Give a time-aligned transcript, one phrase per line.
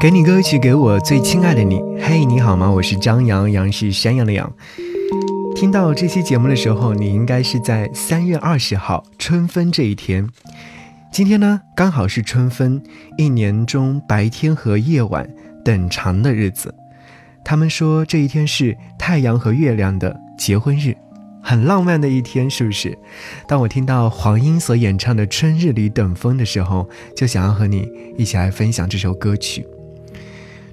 [0.00, 1.82] 给你歌曲，给我最亲爱的你。
[2.00, 2.70] 嘿，你好吗？
[2.70, 4.48] 我是张扬，杨是山羊的羊。
[5.56, 10.24] 听到这期节目的时候，你应该是在三月二十号春分这一天。
[11.12, 12.80] 今天呢，刚好是春分，
[13.16, 15.28] 一年中白天和夜晚
[15.64, 16.72] 等长的日子。
[17.44, 20.96] 他们说这一天是太阳和月亮的结婚日，
[21.42, 22.96] 很浪漫的一天，是不是？
[23.48, 29.66] 当我听到黄英所演唱的《春日里等风》的时候，就想要和你一起来分享这首歌曲。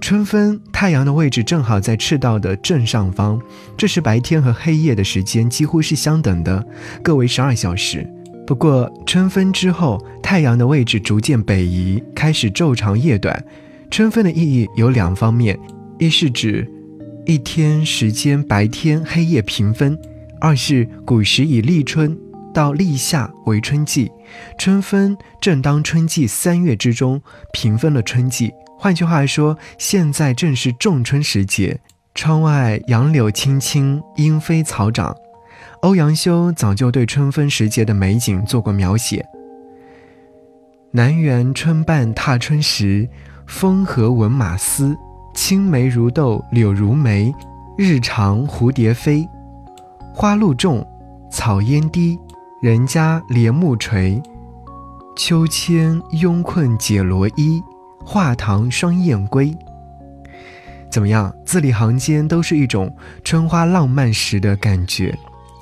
[0.00, 3.40] 春分，太阳的位置正好在赤道的正上方，
[3.76, 6.66] 这时白天和黑夜的时间几乎是相等的，
[7.02, 8.08] 各为十二小时。
[8.46, 13.44] 不过春分之后，太阳的位置逐渐北移，开始昼长夜短。
[13.90, 15.56] 春分的意义有两方面：
[15.98, 16.68] 一是指
[17.26, 19.94] 一天时间白天黑夜平分；
[20.40, 22.18] 二是古时以立春
[22.52, 24.10] 到立夏为春季，
[24.58, 27.22] 春分正当春季三月之中，
[27.52, 28.50] 平分了春季。
[28.82, 31.78] 换句话说，现在正是仲春时节，
[32.14, 35.14] 窗外杨柳青青，莺飞草长。
[35.82, 39.22] 欧阳修早就对春分时节的美景做过描写
[40.92, 43.06] ：“南园春半踏春时，
[43.46, 44.96] 风和闻马嘶，
[45.34, 47.30] 青梅如豆，柳如眉，
[47.76, 49.28] 日长蝴蝶飞，
[50.14, 50.82] 花露重，
[51.30, 52.18] 草烟低，
[52.62, 54.22] 人家帘幕垂，
[55.18, 57.62] 秋千慵困解罗衣。”
[58.12, 59.56] 画堂双燕归，
[60.90, 61.32] 怎么样？
[61.46, 65.16] 字里行间都是一种春花浪漫时的感觉。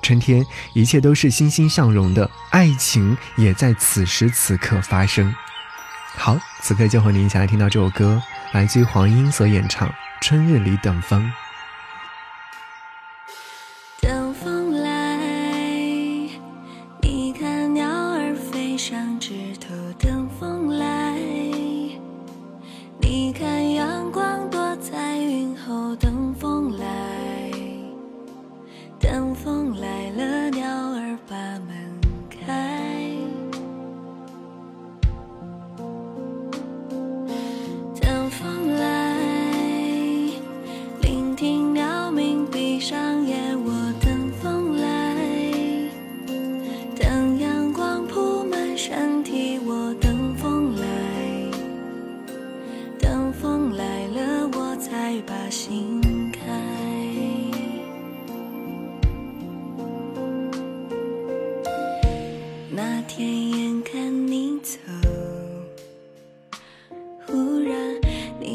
[0.00, 0.42] 春天，
[0.74, 5.34] 一切都是欣欣向荣的，爱情也在此时此刻发生。
[6.16, 9.86] 好，此刻就和您一起来听到这首歌，来自于黄英所演唱
[10.22, 11.22] 《春日里等风》。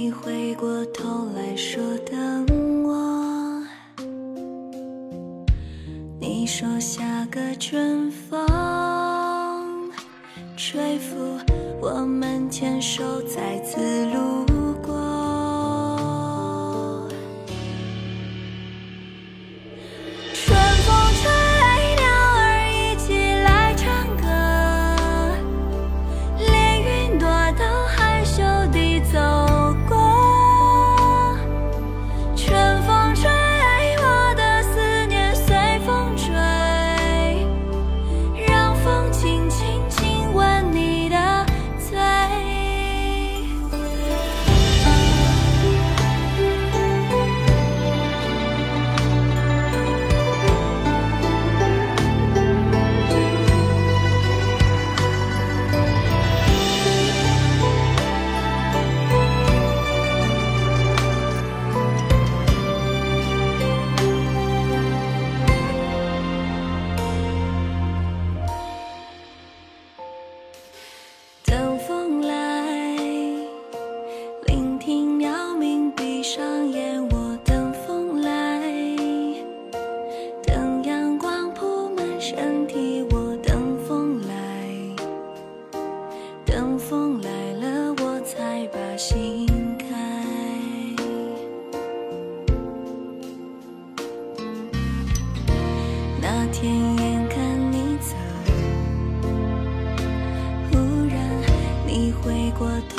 [0.06, 3.64] 你回过头来说等我。
[6.20, 9.90] 你说下个春风
[10.56, 11.40] 吹拂
[11.82, 14.65] 我们牵手在此路。
[96.58, 97.38] 天眼看
[97.70, 98.16] 你走
[100.72, 100.78] 忽
[101.10, 101.20] 然
[101.86, 102.95] 你回过头